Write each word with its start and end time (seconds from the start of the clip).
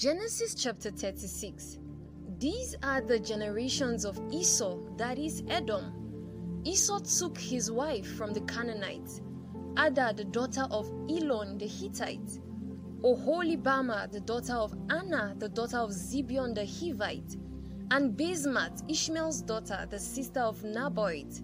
Genesis 0.00 0.54
chapter 0.54 0.90
36. 0.90 1.76
These 2.38 2.74
are 2.82 3.02
the 3.02 3.18
generations 3.20 4.06
of 4.06 4.18
Esau, 4.32 4.78
that 4.96 5.18
is 5.18 5.42
Edom. 5.46 6.62
Esau 6.64 7.00
took 7.00 7.36
his 7.36 7.70
wife 7.70 8.06
from 8.16 8.32
the 8.32 8.40
Canaanites, 8.40 9.20
Adah 9.76 10.14
the 10.14 10.24
daughter 10.24 10.66
of 10.70 10.90
Elon 11.10 11.58
the 11.58 11.66
Hittite, 11.66 12.40
Oholibamah 13.02 14.10
the 14.10 14.20
daughter 14.20 14.54
of 14.54 14.72
Anah 14.88 15.34
the 15.36 15.50
daughter 15.50 15.76
of 15.76 15.90
Zibeon 15.90 16.54
the 16.54 16.62
Hivite, 16.62 17.36
and 17.90 18.16
Basemath 18.16 18.82
Ishmael's 18.90 19.42
daughter 19.42 19.86
the 19.90 19.98
sister 19.98 20.40
of 20.40 20.62
Nebaioth. 20.62 21.42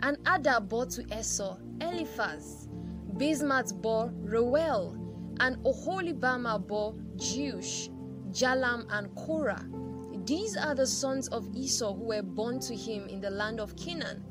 And 0.00 0.16
Adah 0.24 0.60
bore 0.60 0.86
to 0.86 1.04
Esau 1.14 1.58
Eliphaz. 1.82 2.70
Basemath 3.18 3.74
bore 3.82 4.10
Reuel, 4.24 4.96
and 5.42 5.56
Oholibamah 5.64 6.66
bore 6.68 6.94
Jeush, 7.16 7.88
Jalam, 8.30 8.86
and 8.90 9.12
Korah. 9.16 9.66
These 10.24 10.56
are 10.56 10.76
the 10.76 10.86
sons 10.86 11.26
of 11.28 11.48
Esau 11.52 11.94
who 11.94 12.04
were 12.04 12.22
born 12.22 12.60
to 12.60 12.76
him 12.76 13.08
in 13.08 13.20
the 13.20 13.28
land 13.28 13.58
of 13.58 13.74
Canaan. 13.74 14.22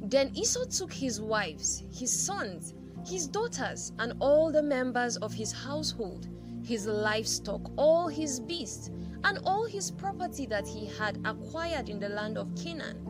Then 0.00 0.34
Esau 0.34 0.64
took 0.64 0.92
his 0.92 1.20
wives, 1.20 1.84
his 1.92 2.10
sons, 2.10 2.72
his 3.06 3.28
daughters, 3.28 3.92
and 3.98 4.14
all 4.18 4.50
the 4.50 4.62
members 4.62 5.18
of 5.18 5.34
his 5.34 5.52
household, 5.52 6.26
his 6.64 6.86
livestock, 6.86 7.70
all 7.76 8.08
his 8.08 8.40
beasts, 8.40 8.88
and 9.24 9.38
all 9.44 9.66
his 9.66 9.90
property 9.90 10.46
that 10.46 10.66
he 10.66 10.86
had 10.86 11.18
acquired 11.26 11.90
in 11.90 12.00
the 12.00 12.08
land 12.08 12.38
of 12.38 12.54
Canaan. 12.56 13.06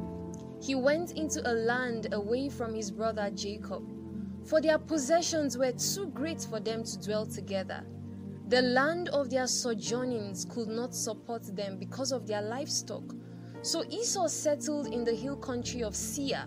He 0.60 0.74
went 0.74 1.12
into 1.12 1.48
a 1.48 1.54
land 1.54 2.12
away 2.12 2.48
from 2.48 2.74
his 2.74 2.90
brother 2.90 3.30
Jacob, 3.30 3.88
for 4.46 4.60
their 4.60 4.78
possessions 4.78 5.58
were 5.58 5.72
too 5.72 6.06
great 6.14 6.42
for 6.42 6.60
them 6.60 6.84
to 6.84 6.98
dwell 7.00 7.26
together. 7.26 7.84
The 8.48 8.62
land 8.62 9.08
of 9.08 9.28
their 9.28 9.46
sojournings 9.46 10.44
could 10.48 10.68
not 10.68 10.94
support 10.94 11.44
them 11.56 11.78
because 11.78 12.12
of 12.12 12.26
their 12.26 12.42
livestock. 12.42 13.02
So 13.62 13.84
Esau 13.90 14.28
settled 14.28 14.86
in 14.86 15.02
the 15.02 15.14
hill 15.14 15.36
country 15.36 15.82
of 15.82 15.96
Seir. 15.96 16.46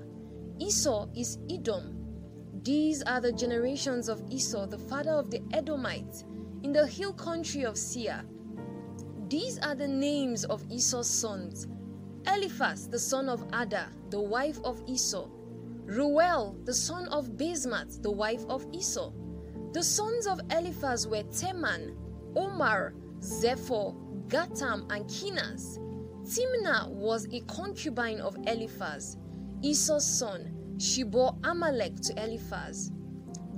Esau 0.59 1.07
is 1.15 1.39
Edom. 1.49 1.95
These 2.63 3.03
are 3.03 3.19
the 3.19 3.33
generations 3.33 4.07
of 4.07 4.23
Esau, 4.29 4.65
the 4.65 4.77
father 4.77 5.11
of 5.11 5.29
the 5.29 5.41
Edomites, 5.51 6.23
in 6.63 6.71
the 6.71 6.87
hill 6.87 7.13
country 7.13 7.63
of 7.63 7.77
Seir. 7.77 8.23
These 9.27 9.59
are 9.59 9.75
the 9.75 9.87
names 9.87 10.45
of 10.45 10.63
Esau's 10.71 11.09
sons 11.09 11.67
Eliphaz, 12.27 12.87
the 12.87 12.99
son 12.99 13.29
of 13.29 13.45
Adah, 13.53 13.87
the 14.09 14.19
wife 14.19 14.59
of 14.63 14.81
Esau, 14.87 15.27
Reuel, 15.89 16.55
the 16.65 16.73
son 16.73 17.07
of 17.07 17.35
Basemath, 17.35 18.03
the 18.03 18.11
wife 18.11 18.45
of 18.47 18.63
Esau. 18.71 19.11
The 19.73 19.81
sons 19.83 20.27
of 20.27 20.39
Eliphaz 20.51 21.07
were 21.07 21.23
Teman, 21.23 21.95
Omar, 22.35 22.93
Zepho, 23.21 23.95
Gatam, 24.27 24.85
and 24.91 25.05
Kenaz. 25.05 25.79
Timna 26.21 26.89
was 26.91 27.27
a 27.33 27.39
concubine 27.41 28.19
of 28.19 28.37
Eliphaz, 28.45 29.17
Esau's 29.63 30.05
son. 30.05 30.53
She 30.77 31.01
bore 31.01 31.35
Amalek 31.43 31.95
to 32.01 32.23
Eliphaz. 32.23 32.91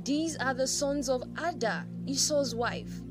These 0.05 0.37
are 0.37 0.53
the 0.53 0.67
sons 0.67 1.09
of 1.09 1.23
Adah, 1.37 1.83
Esau's 2.07 2.55
wife. 2.55 3.01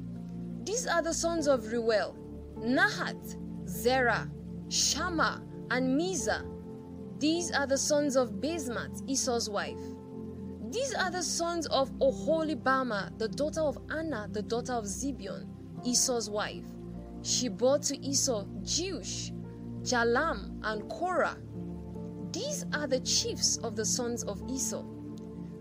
These 0.64 0.86
are 0.86 1.02
the 1.02 1.12
sons 1.12 1.46
of 1.46 1.70
Reuel, 1.70 2.16
Nahath, 2.58 3.36
Zerah, 3.68 4.30
Shammah, 4.70 5.42
and 5.70 6.00
Mizzah. 6.00 6.42
These 7.20 7.52
are 7.52 7.66
the 7.66 7.76
sons 7.76 8.16
of 8.16 8.40
Basemath, 8.40 9.02
Esau's 9.06 9.50
wife. 9.50 9.78
These 10.70 10.94
are 10.94 11.10
the 11.10 11.22
sons 11.22 11.66
of 11.66 11.90
Oholibamah, 11.98 13.18
the 13.18 13.28
daughter 13.28 13.60
of 13.60 13.76
Anah, 13.90 14.28
the 14.32 14.40
daughter 14.40 14.72
of 14.72 14.84
Zibeon, 14.84 15.46
Esau's 15.84 16.30
wife. 16.30 16.64
She 17.20 17.48
bore 17.48 17.78
to 17.81 17.98
Esau 17.98 18.47
Jeush, 18.62 19.32
Jalam, 19.82 20.60
and 20.62 20.88
Korah. 20.88 21.36
These 22.32 22.64
are 22.72 22.86
the 22.86 23.00
chiefs 23.00 23.58
of 23.58 23.76
the 23.76 23.84
sons 23.84 24.25
of 24.25 24.42
Esau. 24.48 24.82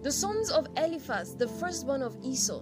The 0.01 0.13
sons 0.13 0.49
of 0.51 0.65
Eliphaz, 0.77 1.35
the 1.35 1.49
firstborn 1.49 2.01
of 2.01 2.15
Esau. 2.23 2.61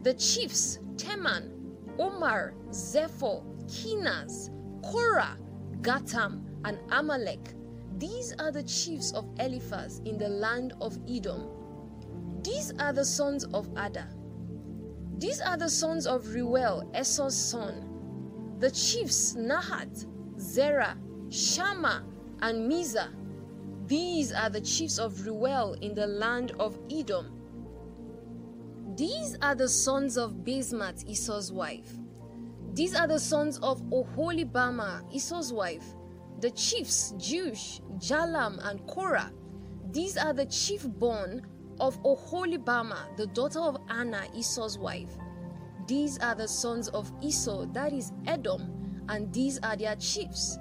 The 0.00 0.14
chiefs 0.14 0.78
Teman, 0.96 1.50
Omar, 1.98 2.54
Zepho, 2.70 3.44
Kenaz, 3.66 4.48
Korah, 4.82 5.36
Gatam, 5.82 6.40
and 6.64 6.78
Amalek. 6.90 7.59
These 8.00 8.34
are 8.38 8.50
the 8.50 8.62
chiefs 8.62 9.12
of 9.12 9.28
Eliphaz 9.38 10.00
in 10.06 10.16
the 10.16 10.30
land 10.30 10.72
of 10.80 10.98
Edom. 11.06 11.50
These 12.42 12.72
are 12.78 12.94
the 12.94 13.04
sons 13.04 13.44
of 13.52 13.68
Adah. 13.76 14.08
These 15.18 15.42
are 15.42 15.58
the 15.58 15.68
sons 15.68 16.06
of 16.06 16.26
Reuel, 16.28 16.90
Esau's 16.98 17.36
son. 17.36 18.56
The 18.58 18.70
chiefs 18.70 19.34
Nahath, 19.34 20.06
Zerah, 20.38 20.96
Shammah, 21.28 22.06
and 22.40 22.72
Mizzah. 22.72 23.10
These 23.86 24.32
are 24.32 24.48
the 24.48 24.62
chiefs 24.62 24.98
of 24.98 25.26
Reuel 25.26 25.74
in 25.82 25.92
the 25.94 26.06
land 26.06 26.52
of 26.58 26.78
Edom. 26.90 27.36
These 28.96 29.36
are 29.42 29.54
the 29.54 29.68
sons 29.68 30.16
of 30.16 30.42
Basemath, 30.42 31.06
Esau's 31.06 31.52
wife. 31.52 31.92
These 32.72 32.94
are 32.94 33.06
the 33.06 33.20
sons 33.20 33.58
of 33.58 33.82
Oholibamah, 33.90 35.12
Esau's 35.12 35.52
wife. 35.52 35.84
The 36.40 36.50
chiefs 36.50 37.12
Jeush, 37.18 37.80
Jalam, 37.98 38.58
and 38.66 38.86
Korah. 38.86 39.30
These 39.92 40.16
are 40.16 40.32
the 40.32 40.46
chief 40.46 40.86
born 40.88 41.42
of 41.78 42.02
Oholibamah, 42.02 43.16
the 43.16 43.26
daughter 43.26 43.60
of 43.60 43.76
Anah, 43.88 44.26
Esau's 44.34 44.78
wife. 44.78 45.12
These 45.86 46.18
are 46.18 46.34
the 46.34 46.48
sons 46.48 46.88
of 46.88 47.12
Esau, 47.20 47.66
that 47.72 47.92
is 47.92 48.12
Edom, 48.26 49.04
and 49.08 49.32
these 49.32 49.58
are 49.62 49.76
their 49.76 49.96
chiefs. 49.96 50.58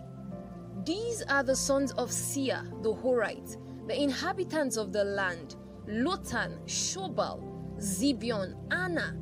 These 0.86 1.22
are 1.30 1.44
the 1.44 1.56
sons 1.56 1.92
of 1.94 2.12
Seir, 2.12 2.64
the 2.82 2.94
Horite, 2.94 3.58
the 3.88 4.02
inhabitants 4.02 4.76
of 4.76 4.92
the 4.92 5.04
land 5.04 5.56
Lotan, 5.88 6.60
Shobal, 6.66 7.42
Zibeon, 7.78 8.56
Anah, 8.72 9.16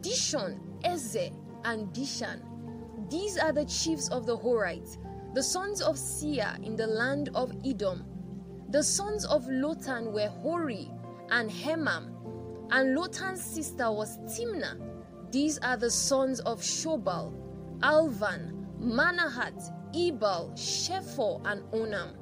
Dishon, 0.00 0.58
Ezer, 0.84 1.30
and 1.64 1.88
Dishan. 1.94 2.42
These 3.10 3.38
are 3.38 3.52
the 3.52 3.64
chiefs 3.64 4.08
of 4.08 4.26
the 4.26 4.36
Horites, 4.36 4.98
the 5.34 5.42
sons 5.42 5.80
of 5.80 5.98
Seir 5.98 6.56
in 6.62 6.76
the 6.76 6.86
land 6.86 7.30
of 7.34 7.52
Edom. 7.64 8.04
The 8.68 8.82
sons 8.82 9.24
of 9.24 9.46
Lotan 9.46 10.12
were 10.12 10.28
Hori 10.28 10.90
and 11.30 11.50
Hemam, 11.50 12.12
and 12.70 12.94
Lotan's 12.94 13.42
sister 13.42 13.90
was 13.90 14.18
Timna. 14.18 14.78
These 15.30 15.58
are 15.58 15.78
the 15.78 15.90
sons 15.90 16.40
of 16.40 16.60
Shobal, 16.60 17.32
Alvan, 17.82 18.66
Manahath, 18.78 19.72
Ebal, 19.94 20.52
Shepho, 20.54 21.40
and 21.46 21.62
Onam. 21.72 22.12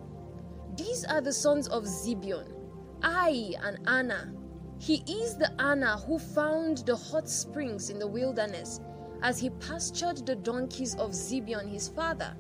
These 0.77 1.05
are 1.05 1.21
the 1.21 1.33
sons 1.33 1.67
of 1.67 1.83
Zibeon, 1.85 2.47
Ai, 3.03 3.55
and 3.65 3.79
Anah. 3.89 4.33
He 4.79 5.03
is 5.09 5.37
the 5.37 5.51
Anah 5.61 5.99
who 6.07 6.19
found 6.19 6.79
the 6.87 6.95
hot 6.95 7.29
springs 7.29 7.91
in 7.91 7.99
the 7.99 8.07
wilderness 8.07 8.81
as 9.23 9.41
he 9.41 9.51
pastured 9.51 10.25
the 10.25 10.37
donkeys 10.37 10.95
of 10.95 11.11
Zibeon 11.11 11.69
his 11.69 11.89
father. 11.89 12.37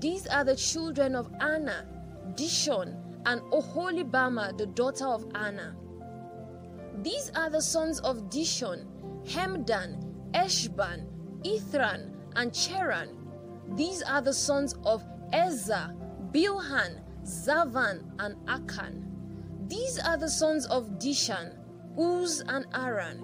These 0.00 0.26
are 0.28 0.44
the 0.44 0.56
children 0.56 1.14
of 1.14 1.30
Anah, 1.40 1.86
Dishon, 2.34 2.96
and 3.26 3.42
Oholibamah, 3.52 4.56
the 4.56 4.66
daughter 4.66 5.06
of 5.06 5.26
Anah. 5.34 5.76
These 7.02 7.30
are 7.36 7.50
the 7.50 7.60
sons 7.60 8.00
of 8.00 8.30
Dishon, 8.30 8.86
Hemdan, 9.26 10.02
Eshban, 10.32 11.06
Ithran, 11.42 12.14
and 12.34 12.50
Cheran. 12.50 13.14
These 13.76 14.02
are 14.02 14.22
the 14.22 14.32
sons 14.32 14.74
of 14.84 15.04
Ezer, 15.34 15.94
Bilhan, 16.32 17.00
Zaavan, 17.24 18.02
and 18.18 18.36
Akan. 18.46 19.04
These 19.68 19.98
are 19.98 20.16
the 20.16 20.30
sons 20.30 20.66
of 20.66 20.98
Dishan, 20.98 21.56
Uz, 21.98 22.42
and 22.48 22.64
Aran. 22.74 23.22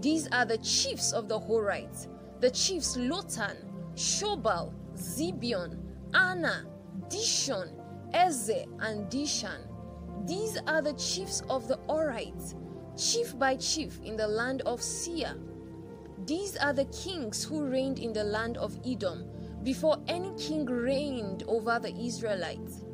These 0.00 0.28
are 0.28 0.44
the 0.44 0.58
chiefs 0.58 1.12
of 1.12 1.28
the 1.28 1.38
Horites, 1.38 2.06
the 2.40 2.50
chiefs 2.50 2.96
Lotan, 2.96 3.56
Shobal, 3.94 4.72
Zibeon, 4.96 5.83
Anah, 6.14 6.66
Dishon, 7.08 7.70
Ezer, 8.12 8.64
and 8.80 9.10
Dishan. 9.10 9.66
These 10.26 10.58
are 10.66 10.80
the 10.80 10.92
chiefs 10.94 11.42
of 11.50 11.66
the 11.66 11.78
Horites, 11.88 12.54
chief 12.96 13.36
by 13.38 13.56
chief 13.56 14.00
in 14.04 14.16
the 14.16 14.28
land 14.28 14.62
of 14.62 14.80
Seir. 14.80 15.34
These 16.24 16.56
are 16.56 16.72
the 16.72 16.86
kings 16.86 17.44
who 17.44 17.66
reigned 17.66 17.98
in 17.98 18.12
the 18.12 18.24
land 18.24 18.56
of 18.56 18.78
Edom 18.86 19.28
before 19.64 19.98
any 20.06 20.32
king 20.38 20.64
reigned 20.66 21.42
over 21.48 21.78
the 21.78 21.94
Israelites. 21.94 22.84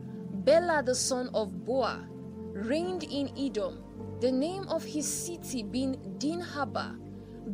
Bela 0.45 0.83
the 0.83 0.95
son 0.95 1.29
of 1.35 1.65
Beor 1.65 2.09
reigned 2.53 3.05
in 3.05 3.31
Edom, 3.39 3.85
the 4.21 4.33
name 4.33 4.67
of 4.69 4.83
his 4.83 5.07
city 5.07 5.63
being 5.63 5.97
Dinhabah. 6.19 6.97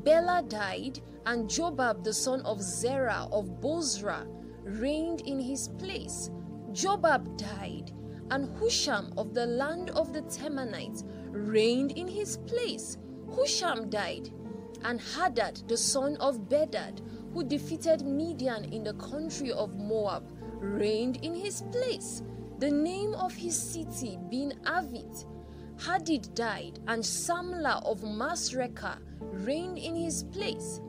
Bela 0.05 0.45
died, 0.47 1.01
and 1.27 1.49
Jobab 1.49 2.05
the 2.05 2.15
son 2.15 2.41
of 2.43 2.63
Zerah 2.63 3.29
of 3.33 3.61
Bozrah 3.61 4.27
reigned 4.67 5.23
in 5.23 5.39
his 5.41 5.69
place. 5.79 6.31
Jobab 6.73 7.39
died, 7.39 7.93
and 8.31 8.49
Husham 8.59 9.13
of 9.17 9.33
the 9.33 9.47
land 9.47 9.91
of 9.91 10.13
the 10.13 10.23
Temanites 10.23 11.05
reigned 11.31 11.93
in 11.93 12.09
his 12.09 12.39
place. 12.39 12.99
Husham 13.31 13.89
died, 13.89 14.31
and 14.85 15.01
Hadad 15.01 15.63
the 15.69 15.77
son 15.77 16.17
of 16.17 16.49
Bedad, 16.49 17.01
who 17.33 17.45
defeated 17.45 18.05
Midian 18.05 18.65
in 18.73 18.83
the 18.83 18.95
country 18.95 19.53
of 19.53 19.77
Moab, 19.77 20.31
reigned 20.61 21.19
in 21.25 21.35
his 21.35 21.63
place. 21.71 22.23
The 22.59 22.71
name 22.71 23.15
of 23.15 23.35
his 23.35 23.57
city 23.57 24.19
being 24.29 24.53
Avith. 24.65 25.27
Hadad 25.79 26.35
died, 26.35 26.81
and 26.89 27.03
Samlah 27.03 27.85
of 27.85 28.01
Masrekah 28.01 28.99
reigned 29.21 29.79
in 29.79 29.95
his 29.95 30.25
place. 30.25 30.81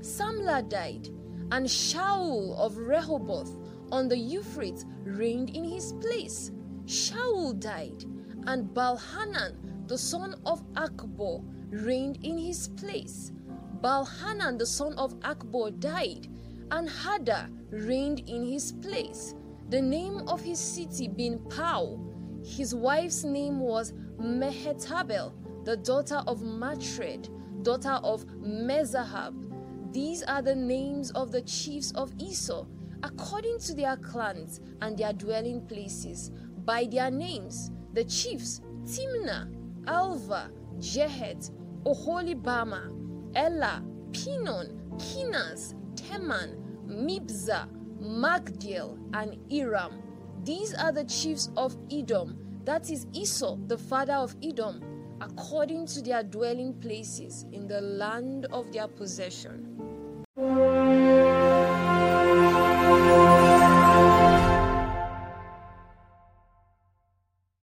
Samlah 0.00 0.68
died, 0.68 1.08
and 1.50 1.66
Shaul 1.66 2.56
of 2.56 2.76
Rehoboth 2.76 3.56
on 3.90 4.08
the 4.08 4.16
Euphrates 4.16 4.86
reigned 5.04 5.50
in 5.50 5.64
his 5.64 5.92
place. 5.94 6.50
Shaul 6.86 7.58
died, 7.58 8.04
and 8.46 8.72
Baal-hanan, 8.74 9.84
the 9.86 9.98
son 9.98 10.34
of 10.44 10.62
Achbor, 10.74 11.42
reigned 11.70 12.18
in 12.24 12.38
his 12.38 12.68
place. 12.68 13.32
Baal-hanan, 13.80 14.58
the 14.58 14.66
son 14.66 14.94
of 14.98 15.18
Achbor, 15.20 15.78
died, 15.78 16.28
and 16.70 16.88
Hadar 16.88 17.50
reigned 17.70 18.20
in 18.28 18.44
his 18.44 18.72
place. 18.72 19.34
The 19.70 19.80
name 19.80 20.28
of 20.28 20.42
his 20.42 20.58
city 20.58 21.08
being 21.08 21.38
Pau. 21.50 21.98
His 22.44 22.74
wife's 22.74 23.24
name 23.24 23.60
was 23.60 23.92
Mehetabel, 24.18 25.32
the 25.64 25.76
daughter 25.78 26.22
of 26.26 26.42
Matred, 26.42 27.28
daughter 27.62 27.98
of 28.02 28.26
Mezahab. 28.26 29.43
These 29.94 30.24
are 30.24 30.42
the 30.42 30.56
names 30.56 31.12
of 31.12 31.30
the 31.30 31.42
chiefs 31.42 31.92
of 31.92 32.12
Esau, 32.18 32.66
according 33.04 33.60
to 33.60 33.74
their 33.74 33.96
clans 33.96 34.60
and 34.82 34.98
their 34.98 35.12
dwelling 35.12 35.64
places, 35.68 36.32
by 36.64 36.88
their 36.90 37.12
names. 37.12 37.70
The 37.92 38.02
chiefs 38.02 38.60
Timna, 38.84 39.54
Alvah, 39.84 40.50
Jetheth, 40.80 41.52
Oholibamah, 41.84 43.36
Elah, 43.36 43.84
Pinon, 44.12 44.80
Kenaz, 44.96 45.76
Teman, 45.94 46.56
Mibzar, 46.88 47.68
Magdiel, 48.00 48.98
and 49.14 49.36
Iram. 49.52 50.02
These 50.42 50.74
are 50.74 50.90
the 50.90 51.04
chiefs 51.04 51.52
of 51.56 51.76
Edom, 51.92 52.36
that 52.64 52.90
is 52.90 53.06
Esau, 53.12 53.58
the 53.68 53.78
father 53.78 54.14
of 54.14 54.34
Edom, 54.42 54.82
according 55.20 55.86
to 55.86 56.02
their 56.02 56.22
dwelling 56.22 56.74
places 56.74 57.46
in 57.52 57.66
the 57.66 57.80
land 57.80 58.46
of 58.46 58.72
their 58.72 58.88
possession. 58.88 59.93